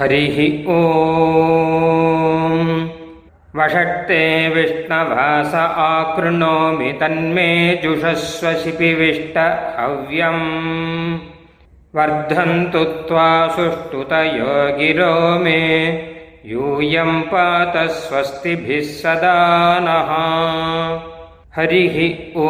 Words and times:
हरिः 0.00 0.68
ओ 0.72 0.80
वषट्ते 3.56 4.48
विष्णवास 4.48 5.54
आकृणोमि 5.54 6.92
तन्मे 6.92 7.74
तन्मेजुषस्व 7.74 8.52
शिपिविष्टहव्यम् 8.52 9.18
वर्धन्तु 11.96 12.84
त्वा 12.84 13.48
सुष्ठुतयो 13.48 14.78
गिरो 14.78 15.38
मे। 15.38 15.88
यूयम् 16.46 17.22
पात 17.22 17.90
स्वस्तिभिः 17.90 18.80
सदा 18.80 19.78
नः। 19.82 20.10
हरिः 21.56 22.40
ओ 22.40 22.48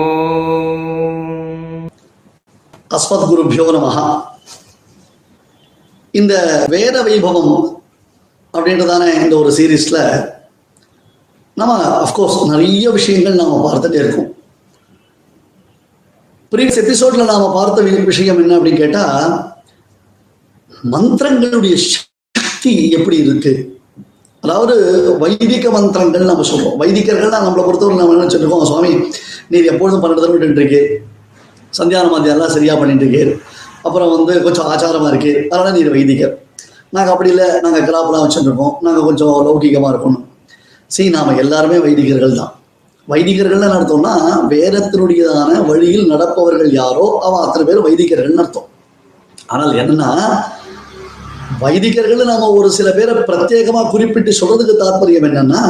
अस्मद्गुरुभ्यो 2.92 3.72
नमः। 3.72 4.29
இந்த 6.14 6.34
வேத 6.68 7.02
வைபவம் 7.02 7.54
அப்படின்றதான 8.54 9.24
இந்த 9.24 9.38
ஒரு 9.38 9.50
சீரீஸ்ல 9.58 9.98
நம்ம 11.56 11.72
அஃப்கோர்ஸ் 12.04 12.36
நிறைய 12.50 12.90
விஷயங்கள் 12.90 13.34
நாம 13.34 13.56
பார்த்துட்டே 13.64 13.98
இருக்கோம். 14.02 14.28
ப்ரீவியஸ் 16.52 16.80
எபிசோட்ல 16.82 17.24
நாம 17.24 17.52
பார்த்த 17.52 17.82
விஷயம் 18.06 18.40
என்ன 18.42 18.56
அப்படின்னு 18.58 18.82
கேட்டா 18.84 19.04
மந்திரங்களுடைய 20.92 21.74
சக்தி 21.74 22.90
எப்படி 22.90 23.16
இருக்கு? 23.16 23.52
அதாவது 24.42 24.74
வைதிக 25.18 25.70
மந்திரங்கள் 25.70 26.30
நம்ம 26.30 26.44
சொல்றோம். 26.50 26.76
வைதிகர்கள் 26.76 27.34
நம்மளை 27.46 27.64
பொறுத்தவரை 27.64 27.98
நம்ம 27.98 28.14
என்ன 28.16 28.32
சொல்லிருக்கோம் 28.34 28.70
சுவாமி 28.70 28.92
நீர் 29.48 29.70
எப்பொழுதும் 29.72 30.02
பன்னெண்டு 30.02 30.22
தடவை 30.22 30.38
விட்டுட்டு 30.38 30.80
சந்தியான 31.78 32.10
சந்தியான 32.12 32.36
எல்லாம் 32.36 32.54
சரியா 32.56 32.74
பண்ணிட்டு 32.74 33.04
இருக்கேன் 33.06 33.32
அப்புறம் 33.86 34.10
வந்து 34.14 34.32
கொஞ்சம் 34.46 34.68
ஆச்சாரமா 34.72 35.08
இருக்கு. 35.12 35.32
அதனால 35.50 35.72
நீர் 35.76 35.94
வைதிகர் 35.96 36.34
நாங்கள் 36.96 37.12
அப்படி 37.14 37.30
இல்லை. 37.32 37.48
நாங்கள் 37.64 37.84
கிராப்லாம் 37.88 38.24
வச்சுருக்கோம் 38.24 38.72
நாங்கள் 38.86 39.06
கொஞ்சம் 39.08 39.34
லௌகிகமாக 39.48 39.92
இருக்கணும். 39.94 40.24
சரி 40.94 41.10
நாம 41.16 41.34
எல்லாருமே 41.42 41.76
வைதிகர்கள் 41.84 42.38
தான். 42.40 42.54
வைதிகர்கள்னு 43.08 43.76
அர்த்தம்னா 43.76 44.14
வேதத்தினுடையதான 44.54 45.52
வழியில் 45.68 46.10
நடப்பவர்கள் 46.12 46.70
யாரோ 46.80 47.06
அவன் 47.26 47.44
அத்தனை 47.44 47.64
பேர் 47.68 47.86
வைதிகர்கள்னு 47.86 48.42
அர்த்தம். 48.44 48.68
ஆனால் 49.52 49.72
என்னன்னா 49.82 50.10
வைதிகர்கள் 51.62 52.30
நாம 52.32 52.48
ஒரு 52.58 52.68
சில 52.78 52.88
பேரை 52.98 53.14
பிரத்யேகமா 53.28 53.80
குறிப்பிட்டு 53.94 54.32
சொல்றதுக்கு 54.40 54.74
தாற்பயம் 54.82 55.26
என்னன்னா 55.28 55.62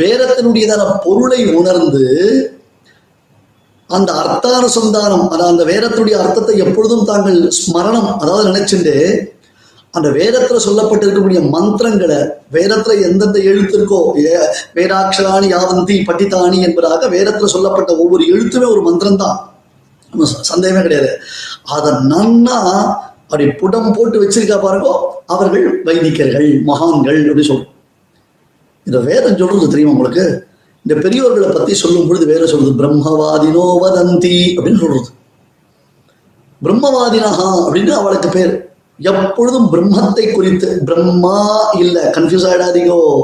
வேதத்தினுடையதான 0.00 0.92
பொருளை 1.06 1.40
உணர்ந்து 1.60 2.04
அந்த 3.96 4.10
அர்த்தானுசந்தானம் 4.22 5.24
அதாவது 5.34 5.52
அந்த 5.52 5.64
வேதத்துடைய 5.70 6.16
அர்த்தத்தை 6.22 6.56
எப்பொழுதும் 6.64 7.04
தாங்கள் 7.04 7.38
ஸ்மரணம் 7.58 8.10
அதாவது 8.22 8.44
நினைச்சுட்டு 8.50 8.94
அந்த 9.94 10.08
வேதத்துல 10.18 10.58
சொல்லப்பட்டிருக்கக்கூடிய 10.66 11.40
மந்திரங்களை 11.54 12.18
வேதத்துல 12.56 12.92
எந்தெந்த 13.06 13.38
எழுத்து 13.50 13.74
இருக்கோ 13.78 13.98
வேதாட்சராணி 14.76 15.48
யாவந்தி 15.54 15.96
பட்டித்தானி 16.08 16.58
என்பதாக 16.68 17.08
வேதத்துல 17.16 17.50
சொல்லப்பட்ட 17.54 17.90
ஒவ்வொரு 18.02 18.24
எழுத்துமே 18.34 18.68
ஒரு 18.74 18.82
மந்திரம் 18.88 19.22
தான் 19.24 19.38
சந்தேகமே 20.50 20.80
கிடையாது. 20.84 21.10
அதை 21.74 21.90
நன்னா 22.12 22.56
அப்படி 23.26 23.44
புடம் 23.60 23.92
போட்டு 23.96 24.16
வச்சிருக்கா 24.22 24.56
பாருங்கோ 24.64 24.94
அவர்கள் 25.34 25.66
வைதிகர்கள் 25.86 26.48
மகான்கள் 26.70 27.20
அப்படி 27.28 27.44
சொல்றோம். 27.48 27.70
இந்த 28.86 28.98
வேதம் 29.08 29.38
சொல்றது 29.40 29.72
தெரியுமா 29.74 29.94
உங்களுக்கு? 29.96 30.24
இந்த 30.86 31.08
பெரியோர்களை 31.08 31.52
பத்தி 31.52 31.74
சொல்லும் 31.74 32.08
பொழுது 32.08 32.26
வேற 32.26 32.46
சொல்றது 32.46 32.72
பிரம்மவாதினோ 32.82 33.66
வதந்தி 33.82 34.36
அப்படின்னு 34.56 34.78
சொல்றது. 34.78 35.08
பிரம்மவாதினஹா 36.64 37.48
அப்படின்னு 37.66 37.90
அவளுக்கு 37.90 38.28
பேர். 38.28 38.74
எப்பொழுதும் 38.98 39.72
பிரம்மத்தை 39.72 40.32
குறித்து 40.32 40.82
பிரம்மா 40.84 41.68
இல்ல 41.78 42.10
கன்ஃபியூஸ் 42.16 42.48
ஆயிடாதீங்கோ. 42.48 43.22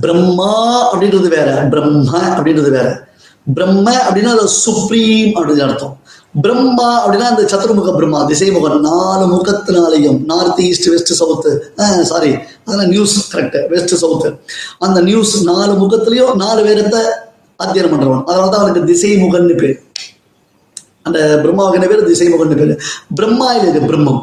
பிரம்மா 0.00 0.52
அப்படின்றது 0.92 1.28
வேற 1.28 1.66
பிரம்ம 1.70 2.18
அப்படின்றது 2.18 2.70
வேற. 2.70 3.08
பிரம்ம 3.54 3.92
அப்படின்னா 3.92 4.32
அது 4.36 4.48
சுப்ரீம் 4.48 5.34
அப்படின்னு 5.34 5.68
அர்த்தம். 5.68 5.99
பிரம்மா 6.34 6.88
அப்படின்னா 7.02 7.28
அந்த 7.32 7.42
சத்துருமுக 7.52 7.92
பிரம்மா 7.96 8.18
திசைமுகன். 8.30 8.80
நாலு 8.88 9.24
முகத்தினாலையும் 9.32 10.18
north 10.30 10.60
east 10.66 10.88
west 10.92 11.12
south 11.20 11.52
sorry 12.10 12.30
அதெல்லாம் 12.64 12.90
நியூஸ் 12.94 13.16
கரெக்ட் 13.32 13.58
வெஸ்ட் 13.72 13.94
சவுத்து 14.02 14.28
அந்த 14.86 14.98
நியூஸ் 15.08 15.34
நாலு 15.50 15.72
முகத்திலையும் 15.82 16.34
நாலு 16.44 16.62
பேரத்தை 16.68 17.00
அத்தியனம் 17.64 17.92
பண்றவன். 17.94 18.24
அதனால 18.28 18.50
தான் 18.52 18.62
அவனுக்கு 18.62 18.90
திசைமுகன்னு 18.92 19.56
பேர். 19.62 19.76
அந்த 21.08 21.18
பிரம்மாவுக்கு 21.44 21.90
பேர் 21.92 22.08
திசைமுகன்னு 22.10 22.60
பேர். 22.60 22.74
பிரம்மா 23.18 23.48
இல்லை 23.58 23.82
பிரம்மம். 23.90 24.22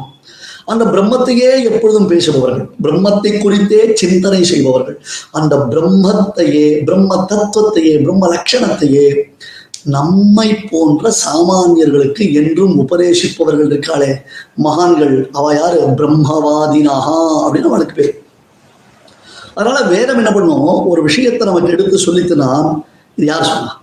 அந்த 0.72 0.84
பிரம்மத்தையே 0.94 1.50
எப்பொழுதும் 1.68 2.08
பேசுபவர்கள். 2.10 2.64
பிரம்மத்தை 2.84 3.30
குறித்தே 3.42 3.82
சிந்தனை 4.00 4.40
செய்பவர்கள். 4.50 4.96
அந்த 5.38 5.56
பிரம்மத்தையே 5.72 6.66
பிரம்ம 6.88 7.20
தத்துவத்தையே 7.30 7.94
பிரம்ம 8.04 8.28
லட்சணத்தையே 8.34 9.06
நம்மை 9.88 10.54
போன்ற 10.54 11.12
சாமானியர்களுக்கு 11.24 12.32
என்றும் 12.32 12.88
உபதேசிப்பவர்கள் 12.88 13.70
இருக்காளே. 13.70 14.14
மகான்கள் 14.54 15.28
அவ 15.32 15.54
யாரு? 15.54 15.86
பிரம்மவாதினாகா 15.86 17.46
அப்படின்னு 17.46 17.66
அவளுக்கு 17.66 17.94
பேர். 17.94 18.22
அதனால 19.54 19.88
வேதம் 19.88 20.16
என்ன 20.16 20.32
பண்ணும்? 20.32 20.86
ஒரு 20.86 21.02
விஷயத்தை 21.02 21.46
நமக்கு 21.46 21.70
எடுத்து 21.70 21.96
சொல்லித்துனா 21.96 22.82
இது 23.16 23.26
யார் 23.26 23.44
சொன்னா? 23.44 23.80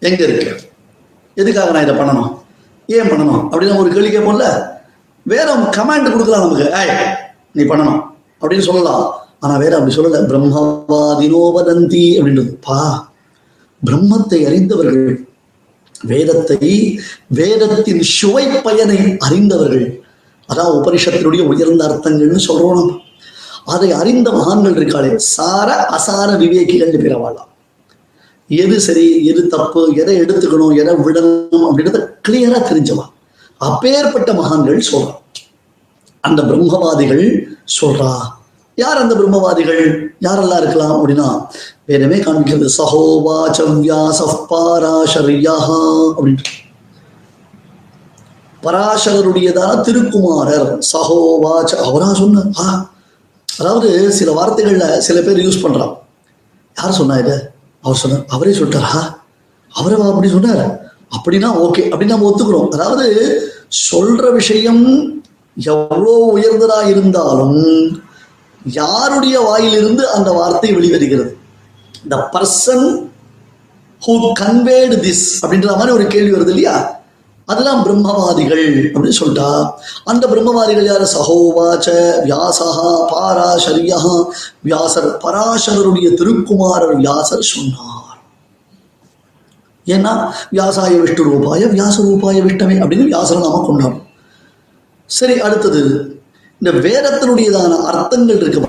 எங்க 0.00 0.24
இருக்கு? 0.24 0.60
எதுக்காக 1.34 1.70
நான் 1.70 1.82
இதை 1.82 1.94
பண்ணணும்? 1.94 2.38
ஏன் 2.86 3.10
பண்ணணும்? 3.10 3.48
அப்படின்னு 3.50 3.78
ஒரு 3.78 3.90
கேள்வி 3.90 4.16
கேட்போம்ல. 4.16 4.66
வேதம் 5.22 5.64
கமாண்ட் 5.64 6.12
கொடுக்கலாம் 6.12 6.40
நமக்கு? 6.40 6.64
ஏய் 6.64 7.14
நீ 7.52 7.62
பண்ணணும். 7.62 8.02
அப்படின்னு 8.40 8.60
சொல்லலாம். 8.60 9.14
ஆனா 9.40 9.56
வேற 9.56 9.76
அப்படி 9.76 9.94
சொல்லல. 9.94 10.20
பிரம்மவாதினோ 10.22 11.50
வதந்தி 11.56 12.20
அப்படின்றது. 12.20 12.56
பா 12.60 13.12
பிரம்மத்தை 13.86 14.40
அறிந்தவர்கள் 14.48 15.08
வேதத்தை 16.10 16.58
வேதத்தின் 17.38 18.02
சுவை 18.16 18.44
பயனை 18.66 18.98
அறிந்தவர்கள். 19.26 19.86
அதான் 20.48 20.74
உபனிஷத்தினுடைய 20.78 21.42
உயர்ந்த 21.52 21.82
அர்த்தங்கள்னு 21.88 22.40
சொல்றோம். 22.48 22.76
நம்ம 22.80 23.00
அதை 23.74 23.90
அறிந்த 24.00 24.28
மகான்கள் 24.38 24.76
இருக்காளே 24.78 25.10
சார 25.34 25.68
அசார 25.96 26.30
விவேகிகள் 26.42 26.94
பிறவாளாம் 27.04 27.50
எது 28.50 28.76
சரி 28.86 29.04
எது 29.30 29.42
தப்பு 29.54 29.82
எதை 30.02 30.14
எடுத்துக்கணும் 30.22 30.74
எதை 30.80 30.94
விடணும் 31.06 31.66
அப்படின்றத 31.68 32.00
கிளியரா 32.26 32.60
தெரிஞ்சவா. 32.70 33.04
அப்பேற்பட்ட 33.60 34.30
மகான்கள் 34.40 34.88
சொல்றா 34.90 35.14
அந்த 36.24 36.40
பிரம்மவாதிகள் 36.48 37.24
சொல்றா. 37.78 38.12
யார் 38.78 39.00
அந்த 39.02 39.14
பிரம்மவாதிகள்? 39.18 39.82
யாரெல்லாம் 40.26 40.60
இருக்கலாம் 40.62 40.94
அப்படின்னா 40.96 41.28
வேதமே 41.86 42.16
காண்கிறது 42.16 42.68
சஹோவாச்ச 42.78 43.80
வியாச 43.80 44.46
பாராசரியா 44.50 45.56
அப்படின்ட்டு. 46.16 46.52
பராசரருடையதான 48.62 49.80
திருக்குமாரர் 49.80 50.78
சஹோவாச்ச 50.92 51.74
அவரா 51.74 52.14
சொன்ன 52.14 52.44
ஆ. 52.58 52.92
அதாவது 53.58 54.12
சில 54.12 54.32
வார்த்தைகள்ல 54.32 54.98
சில 54.98 55.20
பேர் 55.20 55.38
யூஸ் 55.38 55.62
பண்றான். 55.62 55.94
யார் 56.76 56.92
சொன்னா 56.92 57.16
இது? 57.16 57.50
அவர் 57.80 57.96
சொன்னார் 57.96 58.24
அவரே 58.28 58.50
சொல்லிட்டாரா 58.50 59.16
அவரே 59.70 59.94
அப்படி 59.94 60.28
சொன்னார். 60.28 60.92
அப்படின்னா 61.16 61.48
ஓகே 61.64 61.82
அப்படின்னு 61.90 62.14
நம்ம 62.14 62.30
ஒத்துக்கிறோம். 62.30 62.68
அதாவது 62.70 63.06
சொல்ற 63.90 64.32
விஷயம் 64.32 64.84
எவ்வளோ 65.56 66.30
உயர்ந்ததா 66.34 66.86
இருந்தாலும் 66.86 67.60
யாருடைய 68.64 69.40
வாயிலிருந்து 69.40 70.10
அந்த 70.10 70.32
வார்த்தை 70.32 70.76
வெளிவருகிறது? 70.76 71.36
The 72.12 72.16
person 72.34 72.86
who 74.06 74.12
conveyed 74.40 74.96
this 75.06 75.26
அப்படின்ற 75.42 75.70
மாதிரி 75.78 75.92
ஒரு 75.98 76.06
கேள்வி 76.14 76.32
வருது 76.34 76.52
இல்லையா? 76.54 76.76
அதெல்லாம் 77.48 77.80
பிரம்மவாதிகள் 77.86 78.62
அப்படின்னு 78.92 79.18
சொல்லிட்டா. 79.20 79.48
அந்த 80.10 80.24
பிரம்மவாதிகள் 80.32 80.86
யாரு? 80.90 81.06
சகோவாச்ச 81.16 81.88
வியாசகா 82.28 82.88
பாராசரியா 83.12 83.98
வியாசர் 84.68 85.10
பராசரருடைய 85.24 86.08
திருக்குமாரர் 86.20 86.94
வியாசர் 87.02 87.50
சொன்னார். 87.52 88.18
ஏன்னா 89.86 90.12
வியாசாய 90.56 90.92
விஷ்ணு 91.00 91.24
ரூபாய 91.30 91.66
வியாச 91.74 91.96
ரூபாய 92.08 92.42
விஷ்ணமே 92.48 92.76
அப்படின்னு 92.82 93.10
வியாசரை 93.12 93.40
நாம 93.46 93.62
கொண்டாடும் 93.66 94.04
சரி 95.10 95.34
அடுத்தது. 95.46 95.82
இந்த 96.60 96.70
வேதத்தினுடையதான 96.86 97.72
அர்த்தங்கள் 97.90 98.40
இருக்கு 98.42 98.60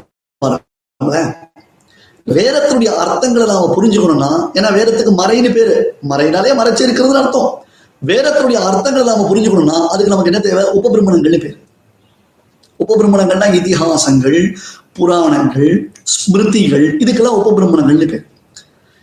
வேதத்தினுடைய 2.34 2.92
அர்த்தங்களை 3.02 3.46
நாம 3.46 3.74
புரிஞ்சுக்கணும்னா 3.76 4.30
ஏன்னா 4.58 4.70
வேதத்துக்கு 4.78 5.12
மறைன்னு 5.18 5.54
பேரு. 5.54 5.96
மறைனாலே 6.10 6.52
மறைச்சு 6.60 6.86
இருக்கிறதுன்னு 6.86 7.22
அர்த்தம். 7.22 7.52
வேதத்தினுடைய 8.06 8.60
அர்த்தங்களை 8.70 9.04
நாம 9.10 9.28
புரிஞ்சுக்கணும்னா 9.32 9.78
அதுக்கு 9.88 10.14
நமக்கு 10.14 10.32
என்ன 10.32 10.40
தேவை? 10.40 10.64
உபபிரமணங்கள்னு 10.80 11.42
பேர். 11.44 11.58
உபபிரமணங்கள்னா 12.80 13.50
இதிகாசங்கள் 13.60 14.40
புராணங்கள் 14.94 15.92
ஸ்மிருதிகள் 16.14 16.86
இதுக்கெல்லாம் 17.04 17.38
உபபிரமணங்கள்னு 17.42 18.10
பேர். 18.12 18.26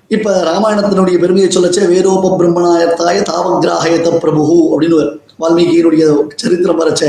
இப்ப 0.09 0.33
ராமாயணத்தினுடைய 0.51 1.19
பெருமையை 1.19 1.51
சொல்லச்சே 1.57 1.85
வேதோப 1.95 2.35
பிரம்மணாயத்தாய 2.41 3.19
தாவகிராகயத்த 3.31 4.19
பிரபு 4.19 4.43
அப்படின்னு 4.73 4.99
வால்மீகியினுடைய 5.41 6.05
சரித்திரம் 6.35 6.81
வரைச்ச 6.81 7.05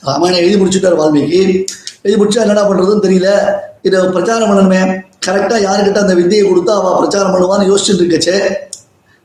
ராமாயணம் 0.00 0.42
எழுதி 0.44 0.56
முடிச்சுட்டார் 0.62 1.00
வால்மீகி. 1.00 1.66
எழுதி 2.02 2.22
முடிச்சா 2.22 2.40
என்னடா 2.40 2.70
பண்றதுன்னு 2.70 3.06
தெரியல. 3.06 3.30
இதை 3.82 4.00
பிரச்சாரம் 4.06 4.50
பண்ணணுமே. 4.50 5.08
கரெக்டா 5.26 5.56
யாருக்கிட்ட 5.66 6.00
அந்த 6.04 6.14
வித்தியை 6.14 6.44
கொடுத்தா 6.44 6.72
அவன் 6.80 6.98
பிரச்சாரம் 6.98 7.34
பண்ணுவான்னு 7.34 7.68
யோசிச்சுட்டு 7.70 8.02
இருக்கச்சே 8.04 8.36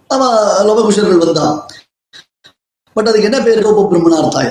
அவன் 0.08 0.36
லவகுஷர்கள் 0.68 1.24
வந்தான். 1.24 1.56
பட் 2.94 3.08
அதுக்கு 3.08 3.30
என்ன 3.30 3.40
பேர்? 3.42 3.68
உபபிரமணார்த்தாய 3.68 4.50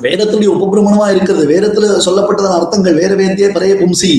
வேதத்துடைய 0.00 0.48
உபபிரமணமா 0.56 1.06
இருக்கிறது. 1.14 1.44
வேதத்துல 1.52 1.86
சொல்லப்பட்டதான 2.06 2.56
அர்த்தங்கள் 2.58 2.98
வேற 3.00 3.14
வேந்தியே 3.14 3.48
பரைய 3.56 3.74
பும்சி. 3.82 4.12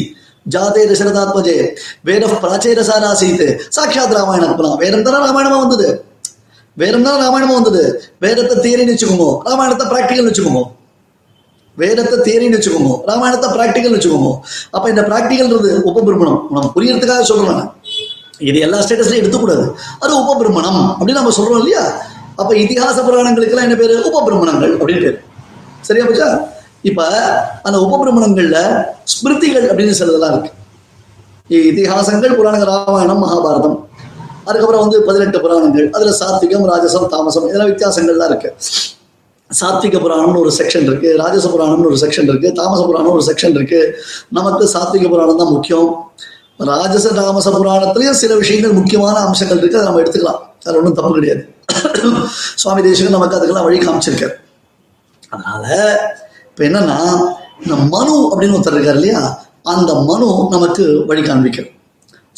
ஜாதே 0.53 0.81
தசரதாத்மஜே 0.89 1.57
வேத 2.01 2.23
பிராச்சேரசாராசீத்து 2.43 3.45
சாட்சாத் 3.69 4.15
ராமாயணத்மனா 4.17 4.71
வேதம் 4.77 5.03
தானே 5.03 5.19
ராமாயணமா 5.25 5.59
வந்தது. 5.59 6.05
வேதம் 6.73 7.03
தானே 7.03 7.21
ராமாயணமா 7.23 7.53
வந்தது. 7.53 7.83
வேதத்தை 8.19 8.55
தியரின்னு 8.63 8.93
வச்சுக்கோங்க. 8.93 9.27
ராமாயணத்தை 9.49 9.87
பிராக்டிக்கல் 9.87 10.29
வச்சுக்கோங்க. 10.29 10.63
வேதத்தை 11.75 12.17
தேரின்னு 12.19 12.57
வச்சுக்கோங்க. 12.57 12.95
ராமாயணத்தை 13.05 13.49
பிராக்டிக்கல் 13.49 13.95
வச்சுக்கோங்க. 13.95 14.39
அப்ப 14.71 14.89
இந்த 14.89 15.01
பிராக்டிகல்ன்றது 15.01 15.69
உபபிரமணம். 15.91 16.41
நம்ம 16.49 16.71
புரியறதுக்காக 16.75 17.21
சொல்றேன் 17.21 17.71
இது 18.37 18.59
எல்லா 18.59 18.79
ஸ்டேட்டஸ்லயும் 18.79 19.21
எடுத்துக்கூடாது. 19.21 19.75
அது 19.99 20.13
உபபிரமணம் 20.21 20.81
அப்படின்னு 20.99 21.19
நம்ம 21.19 21.31
சொல்றோம் 21.37 21.57
இல்லையா? 21.57 21.83
அப்ப 22.35 22.53
இதிகாச 22.55 22.97
புராணங்களுக்கெல்லாம் 23.03 23.67
என்ன 23.67 23.75
பேரு? 23.75 23.95
உபபிரமணங்கள் 24.09 24.71
அப்படின்னு 24.77 25.01
பேரு. 25.01 25.19
சரியா 25.81 26.05
போச்சா? 26.05 26.39
இப்ப 26.81 27.07
அந்த 27.63 27.77
உபபிரமணங்கள்ல 27.79 28.59
ஸ்மிருதிகள் 29.13 29.67
அப்படின்னு 29.69 29.99
சிலதெல்லாம் 29.99 30.33
இருக்கு. 30.33 30.51
இதிகாசங்கள் 31.49 32.35
புராணங்கள் 32.35 32.71
ராமாயணம் 32.73 33.23
மகாபாரதம். 33.23 33.77
அதுக்கப்புறம் 34.45 34.81
வந்து 34.81 35.01
பதினெட்டு 35.01 35.41
புராணங்கள். 35.41 35.89
அதுல 35.89 36.11
சாத்விகம் 36.19 36.67
ராஜசம் 36.71 37.07
தாமசம் 37.07 37.47
இதெல்லாம் 37.47 37.69
வித்தியாசங்கள்லாம் 37.69 38.29
இருக்கு. 38.29 38.55
சாத்விக 39.59 39.97
புராணம்னு 40.03 40.41
ஒரு 40.43 40.51
செக்ஷன் 40.57 40.85
இருக்கு 40.89 41.09
ராஜச 41.21 41.47
புராணம்னு 41.53 41.89
ஒரு 41.91 41.97
செக்ஷன் 42.03 42.29
இருக்கு 42.31 42.49
தாமச 42.59 42.81
புராணம் 42.89 43.15
ஒரு 43.17 43.23
செக்ஷன் 43.29 43.55
இருக்கு. 43.57 43.79
நமக்கு 44.37 44.65
சாத்விக 44.73 45.09
புராணம் 45.13 45.41
தான் 45.41 45.51
முக்கியம். 45.55 45.89
ராஜச 46.71 47.07
தாமச 47.19 47.49
புராணத்திலயும் 47.57 48.19
சில 48.21 48.35
விஷயங்கள் 48.41 48.77
முக்கியமான 48.79 49.15
அம்சங்கள் 49.27 49.59
இருக்கு 49.61 49.79
அதை 49.79 49.87
நம்ம 49.89 50.01
எடுத்துக்கலாம். 50.03 50.41
அது 50.67 50.77
ஒன்றும் 50.79 50.97
தப்பு 50.99 51.13
கிடையாது. 51.17 51.43
சுவாமி 52.61 52.81
தேசிகன் 52.87 53.15
நமக்கு 53.17 53.37
அதுக்கெல்லாம் 53.37 53.67
வழி 53.67 53.79
காமிச்சிருக்காரு. 53.85 54.35
அதனால 55.33 55.65
இப்ப 56.49 56.63
என்னன்னா 56.69 56.97
இந்த 57.63 57.75
மனு 57.93 58.15
அப்படின்னு 58.31 58.55
ஒருத்தர் 58.57 58.77
இருக்கார் 58.77 58.99
இல்லையா? 58.99 59.21
அந்த 59.73 59.91
மனு 60.09 60.27
நமக்கு 60.55 60.83
வழி 61.09 61.21
காண்பிக்கிறது 61.21 61.71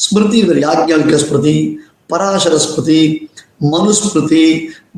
ஸ்மிருதி 0.03 0.37
இவர் 0.45 0.59
யாக்ஞாவிக 0.65 1.17
ஸ்மிருதி 1.23 1.55
பராசர 2.11 2.55
ஸ்மிருதி 2.63 2.99
மனுஸ்மிருதி 3.61 4.43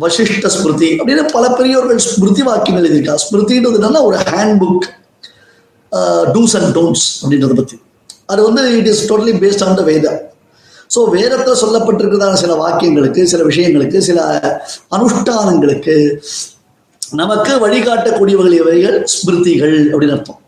வசிஷ்ட 0.03 0.47
ஸ்மிருதி 0.55 0.89
அப்படின்னு 0.99 1.23
பல 1.35 1.45
பெரியவர்கள் 1.57 1.99
ஸ்மிருதி 2.11 2.43
வாக்கியங்கள் 2.49 2.87
எழுதியிருக்கா. 2.87 3.15
ஸ்மிருதின்றது 3.25 3.79
நல்லா 3.85 3.99
ஒரு 4.07 4.17
hand 4.29 4.57
book 4.63 4.87
two's 6.35 6.55
and 6.59 6.71
don'ts 6.77 7.05
அப்படின்றத 7.21 7.55
பத்தி. 7.59 7.75
அது 8.31 8.41
வந்து 8.47 8.63
it 8.79 8.89
is 8.93 9.03
totally 9.11 9.35
based 9.43 9.63
on 9.67 9.77
the 9.81 9.83
Veda 9.91 10.13
so 10.95 10.99
வேதத்தில் 11.15 11.61
சொல்லப்பட்டிருக்கிறதான 11.61 12.39
சில 12.41 12.53
வாக்கியங்களுக்கு 12.63 13.21
சில 13.31 13.41
விஷயங்களுக்கு 13.43 13.97
சில 14.09 14.19
அனுஷ்டானங்களுக்கு 14.95 15.95
நமக்கு 17.21 17.53
வழிகாட்டக்கூடியவர்கள் 17.65 18.55
இவைகள் 18.61 18.97
ஸ்மிருதிகள் 19.13 19.75
அப்படின்னு 19.91 20.15
அர்த்தம். 20.17 20.39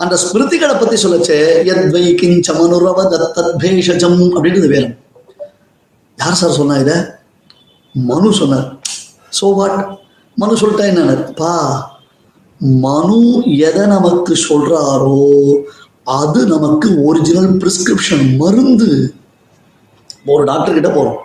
அந்த 0.00 0.14
ஸ்மிருதிகளை 0.24 0.74
பத்தி 0.80 0.96
சொல்லச்சே 1.04 1.38
எத்வை 1.72 2.02
கிஞ்சமனுரவ 2.20 2.98
தத்தத் 3.12 3.54
பேஷஜம் 3.62 4.20
அப்படின்றது 4.36 4.68
வேறும் 4.74 4.96
யார் 6.18 6.38
சார் 6.40 6.58
சொன்னா 6.58 6.76
இதை? 6.84 6.96
மனு 7.94 8.32
சொன்னார். 8.32 8.66
சோ 9.40 9.46
வாட் 9.58 9.78
மனு 10.36 10.60
சொல்லிட்டா 10.60 10.86
என்ன? 10.92 11.14
பா 11.40 11.52
மனு 12.84 13.18
எதை 13.68 13.86
நமக்கு 13.86 14.34
சொல்றாரோ 14.48 15.20
அது 16.20 16.40
நமக்கு 16.46 16.88
ஒரிஜினல் 17.04 17.50
பிரிஸ்கிரிப்ஷன் 17.62 18.36
மருந்து. 18.36 18.90
ஒரு 20.26 20.44
டாக்டர் 20.44 20.76
கிட்ட 20.78 20.88
போறோம். 20.88 21.18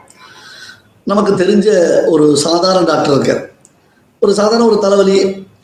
நமக்கு 1.07 1.31
தெரிஞ்ச 1.44 1.68
ஒரு 2.06 2.25
சாதாரண 2.38 2.83
டாக்டர் 2.86 3.16
இருக்கார். 3.16 3.42
ஒரு 4.21 4.33
சாதாரண 4.33 4.66
ஒரு 4.66 4.77
தலைவலி 4.80 5.16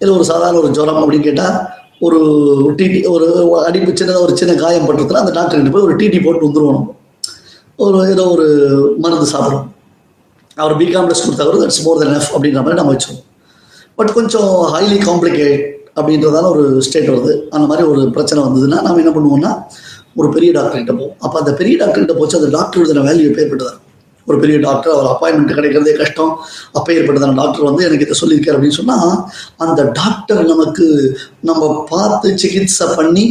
இல்லை 0.02 0.16
ஒரு 0.16 0.25
சாதாரண 0.31 0.57
ஒரு 0.57 0.72
ஜுரம் 0.78 1.02
அப்படின்னு 1.02 1.28
கேட்டால் 1.28 1.57
ஒரு 2.07 2.19
டிடி 2.80 3.00
ஒரு 3.13 3.25
அடிப்பு 3.68 3.92
சின்னதாக 3.92 4.25
ஒரு 4.25 4.34
சின்ன 4.38 4.54
காயம் 4.54 4.88
பண்ணுறதுனா 4.90 5.24
அந்த 5.24 5.31
டாக்டர் 5.31 5.60
கிட்ட 5.60 5.72
போய் 5.74 5.88
ஒரு 5.88 5.95
டிடி 5.95 6.19
போட்டு 6.25 6.48
வந்துருவோம் 6.48 6.84
ஒரு 7.75 7.98
ஏதோ 8.10 8.24
ஒரு 8.30 8.48
மருந்து 8.98 9.25
சாப்பிடும் 9.25 9.68
அவர் 10.61 10.75
பிகாம்லெஸ் 10.81 11.25
கொடுத்தவர் 11.25 11.59
தட்ஸ் 11.61 11.81
மோர் 11.85 12.00
தென் 12.03 12.15
எஃப் 12.19 12.31
அப்படின்ற 12.35 12.61
மாதிரி 12.63 12.79
நம்ம 12.79 12.94
வச்சோம் 12.95 13.19
பட் 14.00 14.11
கொஞ்சம் 14.17 14.51
ஹைலி 14.75 14.97
காம்ப்ளிகேட் 15.07 15.61
அப்படின்றதால 15.97 16.50
ஒரு 16.56 16.63
ஸ்டேட் 16.88 17.09
வருது. 17.13 17.33
அந்த 17.56 17.65
மாதிரி 17.69 17.83
ஒரு 17.91 18.01
பிரச்சனை 18.15 18.39
வந்ததுன்னா 18.47 18.77
நம்ம 18.85 19.01
என்ன 19.03 19.13
பண்ணுவோம்னா 19.17 19.51
ஒரு 20.19 20.27
பெரிய 20.35 20.50
டாக்டர்கிட்ட 20.57 20.94
போவோம். 21.00 21.15
அப்போ 21.25 21.35
அந்த 21.41 21.51
பெரிய 21.59 21.75
டாக்டர்கிட்ட 21.81 22.15
போச்சு 22.19 22.39
அந்த 22.39 22.50
டாக்டர் 22.57 22.81
எழுதின 22.81 23.06
வேல்யூ 23.09 23.29
பேர்பட்டதார் 23.38 23.79
ஒரு 24.30 24.38
பெரிய 24.44 24.58
டாக்டர் 24.66 24.94
அவர் 24.96 25.10
அப்பாயின்மெண்ட் 25.12 25.56
கிடைக்கிறதே 25.58 25.94
கஷ்டம். 26.02 26.34
அப்போ 26.78 26.90
ஏற்பட்டதான 26.98 27.38
டாக்டர் 27.42 27.68
வந்து 27.70 27.86
எனக்கு 27.88 28.06
இதை 28.08 28.18
சொல்லியிருக்காரு 28.22 28.58
அப்படின்னு 28.58 28.80
சொன்னால் 28.80 29.14
அந்த 29.66 29.84
டாக்டர் 30.00 30.42
நமக்கு 30.52 30.88
நம்ம 31.50 31.72
பார்த்து 31.92 32.30
சிகிச்சை 32.44 32.88
பண்ணி 32.98 33.26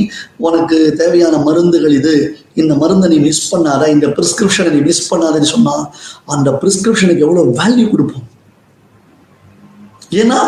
உனக்கு 0.47 0.79
தேவையான 1.03 1.37
மருந்துகள் 1.49 1.97
இது 2.01 2.15
இந்த 2.63 2.75
மருந்தை 2.83 3.09
நீ 3.15 3.19
மிஸ் 3.29 3.45
பண்ணாத 3.55 3.89
இந்த 3.97 4.07
ப்ரிஸ்கிரிப்ஷனை 4.17 4.73
நீ 4.77 4.81
மிஸ் 4.89 5.05
பண்ணாதன்னு 5.13 5.51
சொன்னால் 5.55 5.85
அந்த 6.37 6.51
ப்ரிஸ்கிரிப்ஷனுக்கு 6.63 7.27
எவ்வளோ 7.27 7.45
வேல்யூ 7.61 7.87
கொடுப்போம்? 7.91 8.27
ஏன்னா 10.23 10.41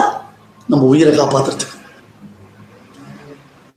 நம்ம 0.72 0.82
உயிரை 0.94 1.12
காப்பாற்றுறதுக்கு 1.18 1.76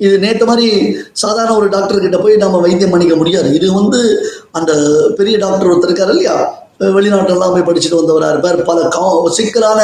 இது 0.05 0.15
நேற்று 0.23 0.45
மாதிரி 0.45 0.67
சாதாரண 1.11 1.55
ஒரு 1.55 1.67
டாக்டர் 1.69 2.03
கிட்ட 2.05 2.17
போய் 2.17 2.35
நம்ம 2.35 2.59
வைத்தியம் 2.59 2.89
பண்ணிக்க 2.89 3.15
முடியாது. 3.15 3.53
இது 3.53 3.73
வந்து 3.73 3.99
அந்த 4.51 4.73
பெரிய 5.15 5.37
டாக்டர் 5.37 5.69
ஒருத்தர் 5.69 5.89
இருக்கார் 5.89 6.09
இல்லையா? 6.09 6.61
வெளிநாட்டெல்லாம் 6.79 7.51
போய் 7.51 7.67
படிச்சுட்டு 7.67 7.99
வந்தவராக 7.99 8.29
இருப்பார். 8.29 8.61
பல 8.61 8.87
கா 8.87 9.29
சிக்கலான 9.29 9.81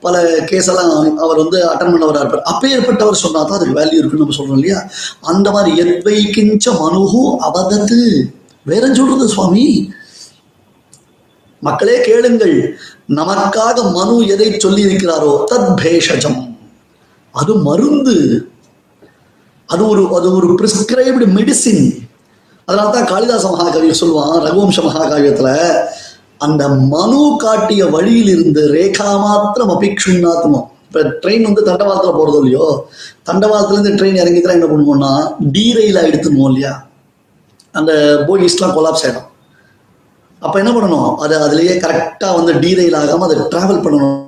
பல 0.00 0.22
கேஸ் 0.46 0.68
எல்லாம் 0.68 1.18
அவர் 1.18 1.36
வந்து 1.36 1.58
அட்டன் 1.66 1.92
பண்ணவராக 1.92 2.24
இருப்பார். 2.24 2.46
அப்பேற்பட்டவர் 2.52 3.22
சொன்னா 3.24 3.42
தான் 3.42 3.58
அதுக்கு 3.58 3.80
வேல்யூ 3.80 3.98
இருக்குன்னு 4.00 4.24
நம்ம 4.24 4.34
சொல்கிறோம் 4.34 4.58
இல்லையா? 4.58 4.80
அந்த 5.20 5.50
மாதிரி 5.50 5.82
எத்வைக்கிஞ்ச 5.82 6.66
மனுகு 6.84 7.22
அவதத்து. 7.48 8.00
வேற 8.64 8.94
சொல்றது 8.94 9.28
சுவாமி? 9.28 9.92
மக்களே 11.60 12.00
கேளுங்கள். 12.00 12.56
நமக்காக 13.08 13.92
மனு 13.92 14.26
எதை 14.26 14.58
சொல்லி 14.58 14.82
இருக்கிறாரோ 14.84 15.32
தத் 15.50 15.74
பேஷஜம். 15.82 16.40
அது 17.34 17.54
மருந்து. 17.54 18.16
அது 19.68 19.88
ஒரு 19.88 20.02
அது 20.16 20.32
ஒரு 20.32 20.48
ப்ரிஸ்கிரைப்டு 20.60 21.26
மெடிசின் 21.26 21.84
அதனால 22.68 22.90
தான் 22.90 23.04
காளிதாச 23.04 23.44
மகாகவி 23.50 23.90
சொல்லுவான் 23.90 24.42
ரகுவம்ச 24.46 24.80
மகாகாவியத்தில் 24.82 25.54
அந்த 26.40 26.68
மனு 26.68 27.36
காட்டிய 27.36 27.84
வழியில் 27.86 28.28
இருந்து 28.28 28.68
ரேகா 28.70 29.18
மாத்திரம் 29.18 29.68
அபிக்ஷுன்னாத்மம் 29.68 30.66
இப்போ 30.84 31.00
ட்ரெயின் 31.02 31.44
வந்து 31.44 31.62
தண்டவாளத்தில் 31.62 32.10
போகிறது 32.10 32.38
இல்லையோ 32.38 32.66
தண்டவாளத்துலேருந்து 33.26 33.96
ட்ரெயின் 33.98 34.20
இறங்கிதான் 34.22 34.56
என்ன 34.58 34.66
பண்ணுவோம்னா 34.66 35.10
டி 35.52 35.64
எடுத்துணுவோம் 36.06 36.50
இல்லையா? 36.50 36.72
அந்த 37.74 37.92
போகிஸ்லாம் 38.28 38.76
கொலாப்ஸ் 38.76 39.04
ஆகிடும் 39.04 39.26
அப்போ 40.42 40.58
என்ன 40.58 40.72
பண்ணணும்? 40.72 41.18
அது 41.18 41.34
அதுலேயே 41.36 41.74
கரெக்டாக 41.78 42.36
வந்து 42.36 42.52
டீரெயில் 42.54 42.96
ரயில் 42.96 43.26
அதை 43.26 43.36
ட்ராவல் 43.52 43.84
பண்ணணும். 43.84 44.27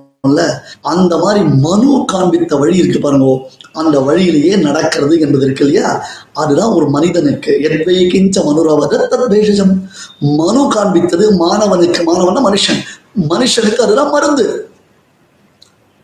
அந்த 0.80 1.18
மாதிரி 1.18 1.44
மனு 1.44 2.04
காண்பித்த 2.12 2.58
வழி 2.58 2.76
இருக்கு 2.76 3.00
பாருங்க. 3.00 3.50
அந்த 3.72 4.00
வழியிலேயே 4.00 4.56
நடக்கிறது 4.56 5.20
என்பது 5.20 5.44
இருக்கு 5.44 5.66
இல்லையா? 5.66 6.04
அதுதான் 6.32 6.68
ஒரு 6.68 6.88
மனிதனுக்கு 6.88 7.60
எத்வை 7.62 8.06
கிஞ்ச 8.06 8.44
மனுரவத 8.44 9.78
மனு 10.18 10.72
காண்பித்தது 10.72 11.30
மாணவனுக்கு. 11.30 12.02
மாணவன் 12.04 12.46
மனுஷன். 12.46 12.80
மனுஷனுக்கு 13.28 13.76
அதுதான் 13.76 14.10
மருந்து. 14.10 14.70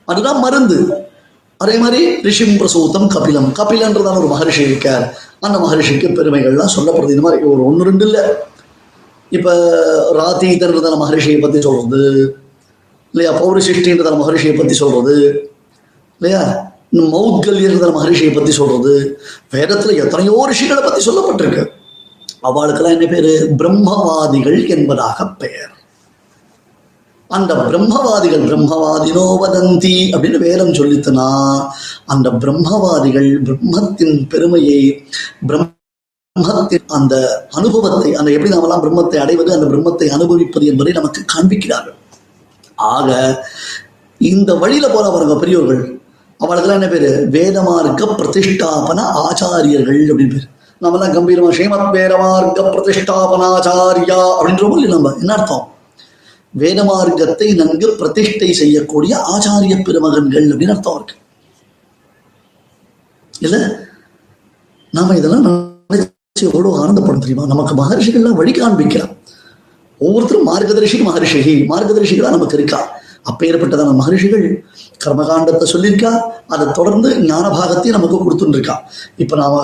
அதுதான் 0.05 0.39
மருந்து. 0.39 0.95
அதே 1.57 1.79
மாதிரி 1.79 2.23
ரிஷிம் 2.23 2.57
பிரசூத்தம் 2.57 3.07
கபிலம். 3.07 3.53
கபிலன்றதான 3.53 4.19
ஒரு 4.19 4.27
மகரிஷி 4.27 4.63
இருக்கார். 4.63 5.19
அந்த 5.41 5.59
மகரிஷிக்கு 5.59 6.09
பெருமைகள்லாம் 6.09 6.75
சொல்லப்படுது. 6.77 7.09
இந்த 7.09 7.21
மாதிரி 7.21 7.43
ஒரு 7.43 7.67
ஒன்று 7.67 7.85
ரெண்டு 7.85 8.05
இல்லை. 8.05 8.21
இப்போ 9.31 9.53
ராத்தீதன்றதான 10.13 10.97
மகரிஷியை 10.97 11.41
பற்றி 11.41 11.61
சொல்றது 11.61 12.37
இல்லையா? 13.15 13.33
பௌரசிஷ்டின்றதான 13.41 14.19
மகரிஷியை 14.23 14.55
பற்றி 14.57 14.75
சொல்றது. 14.75 15.17
இல்லையா? 16.21 16.43
மௌத்கல்யன்ற 17.15 17.89
மகரிஷியை 17.97 18.33
பற்றி 18.35 18.53
சொல்றது. 18.53 18.95
வேதத்தில் 19.55 20.01
எத்தனையோ 20.05 20.37
ரிஷிகளை 20.51 20.83
பற்றி 20.85 21.01
சொல்லப்பட்டிருக்கு. 21.11 21.65
அவளுக்கெல்லாம் 22.43 22.97
என்ன 22.97 23.07
பேரு? 23.13 23.33
பிரம்மவாதிகள் 23.61 24.59
என்பதாக 24.75 25.27
பெயர். 25.43 25.73
அந்த 27.31 27.53
பிரம்மவாதிகள் 27.69 28.45
பிரம்மவாதினோ 28.49 29.25
வதந்தி 29.43 29.97
அப்படின்னு 30.15 30.39
வேதம் 30.39 30.75
சொல்லித்தனா 30.75 31.29
அந்த 32.07 32.31
பிரம்மவாதிகள் 32.43 33.31
பிரம்மத்தின் 33.47 34.17
பெருமையை 34.33 34.81
பிரம்மத்தின் 35.49 36.87
அந்த 36.99 37.15
அனுபவத்தை 37.59 38.11
அந்த 38.21 38.31
எப்படி 38.31 38.51
நாமெல்லாம் 38.55 38.85
பிரம்மத்தை 38.85 39.19
அடைவது 39.25 39.53
அந்த 39.57 39.67
பிரம்மத்தை 39.73 40.09
அனுபவிப்பது 40.17 40.67
என்பதை 40.67 40.93
நமக்கு 40.93 41.23
காண்பிக்கிறார்கள். 41.35 41.99
ஆக 42.79 43.11
இந்த 44.21 44.55
வழியில 44.55 44.87
போற 44.89 45.11
பாருங்க 45.11 45.37
பெரியவர்கள் 45.39 45.83
அவளுக்கெல்லாம் 46.41 46.81
என்ன 46.81 46.89
பேரு? 46.89 47.29
வேதமார்க்க 47.31 48.07
பிரதிஷ்டாபன 48.19 48.99
ஆச்சாரியர்கள் 49.25 50.01
அப்படின்னு 50.11 50.35
பேரு. 50.35 50.47
நம்மலாம் 50.81 51.15
கம்பீரமா 51.17 51.51
ஸ்ரீமத் 51.51 51.95
வேதமார்க்க 51.95 52.73
பிரதிஷ்டாபனாச்சாரியா 52.75 54.19
அப்படின்றோம் 54.39 54.75
இல்லை 54.77 54.91
நம்ம 54.91 55.13
என்ன 55.21 55.33
அர்த்தம்? 55.33 55.65
வேதமார்க்கத்தை 56.59 57.55
நன்கு 57.55 57.97
பிரதிஷ்டை 58.01 58.53
செய்யக்கூடிய 58.53 59.17
ஆச்சாரிய 59.33 59.83
பெருமகன்கள் 59.83 60.47
அப்படின்னு 60.53 60.75
அர்த்தம் 60.75 60.95
இருக்கு 60.95 61.15
இல்ல? 63.35 63.57
நாம 64.93 65.17
இதெல்லாம் 65.17 65.45
நினைச்சு 65.45 66.43
எவ்வளவு 66.43 66.79
ஆனந்தப்படும் 66.83 67.25
தெரியுமா? 67.25 67.47
நமக்கு 67.47 67.75
மகர்ஷிகள்லாம் 67.75 68.39
வழி 68.41 68.53
காண்பிக்கிறான் 68.53 69.15
ஒவ்வொருத்தரும் 70.01 70.49
மார்கதர்ஷி 70.51 70.99
மகர்ஷி 71.09 71.55
மார்கதர்ஷிகளா 71.73 72.31
நமக்கு 72.37 72.57
இருக்கா 72.59 72.81
அப்பேற்பட்டதான 73.31 73.95
மகரிஷிகள் 74.01 74.47
கர்மகாண்டத்தை 75.05 75.67
சொல்லியிருக்கா 75.75 76.11
அதை 76.55 76.67
தொடர்ந்து 76.79 77.09
ஞான 77.31 77.47
பாகத்தையும் 77.59 77.97
நமக்கு 77.99 78.25
கொடுத்துருக்கா 78.25 78.77
இருக்கா 79.21 79.39
நாம 79.43 79.63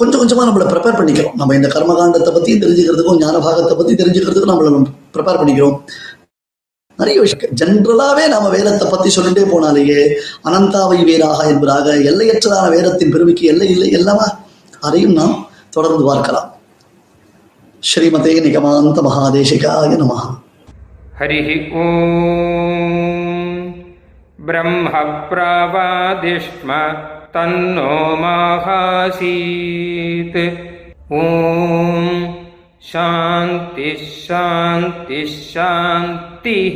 கொஞ்சம் 0.00 0.20
கொஞ்சமாக 0.20 0.46
நம்மளை 0.48 0.66
ப்ரிப்பேர் 0.72 0.98
பண்ணிக்கிறோம். 0.98 1.34
நம்ம 1.40 1.54
இந்த 1.54 1.68
கர்மகாண்டத்தை 1.68 2.30
பற்றி 2.34 2.52
தெரிஞ்சுக்கிறதுக்கும் 2.62 3.18
ஞான 3.22 3.38
பாகத்தை 3.46 3.74
பற்றி 3.76 3.94
தெரிஞ்சுக்கிறதுக்கும் 4.00 4.52
நம்மள 4.52 4.68
ப்ரிப்பேர் 5.14 5.40
பண்ணிக்கிறோம். 5.40 5.76
நிறைய 6.98 7.18
விஷயம். 7.24 7.54
ஜென்ரலாவே 7.60 8.24
நாம 8.34 8.48
வேதத்தை 8.54 8.88
பத்தி 8.90 9.08
சொல்லிட்டே 9.16 9.44
போனாலேயே 9.52 10.00
அனந்தாவை 10.48 10.98
வேறாக 11.08 11.48
என்பதாக 11.52 11.96
எல்லையற்றதான 12.10 12.66
வேதத்தின் 12.76 13.12
பெருமைக்கு 13.14 13.44
எல்லை 13.52 13.68
இல்லை 13.74 13.90
எல்லாமா 14.00 14.26
அதையும் 14.80 15.12
நாம் 15.12 15.48
தொடர்ந்து 15.70 16.04
பார்க்கலாம். 16.10 16.48
ஸ்ரீமதே 17.84 18.40
நிகமாந்த 18.40 19.02
மகாதேசிகாய 19.02 19.96
நம. 19.96 20.36
ஹரி 21.20 21.72
ஓம். 21.72 23.74
பிரம்ம 24.46 24.88
தன்னோ 27.32 28.16
மகாசீத். 28.22 30.56
ஓம். 31.08 32.36
சாந்தி 32.78 33.96
சாந்தி 33.96 35.26
சாந்தி 35.26 36.70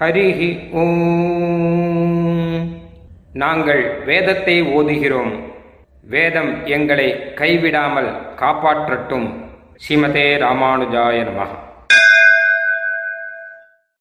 ஹரி 0.00 0.70
ஓம். 0.70 2.76
நாங்கள் 3.32 4.04
வேதத்தை 4.04 4.62
ஓதுகிறோம். 4.62 5.42
வேதம் 6.02 6.66
எங்களை 6.66 7.14
கைவிடாமல் 7.34 8.16
காப்பாற்றட்டும். 8.36 9.44
ஸ்ரீமதே 9.80 10.26
ராமானுஜாய 10.36 11.18
நமகா 11.24 11.56